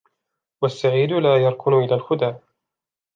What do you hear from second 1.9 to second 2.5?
الْخُدَعِ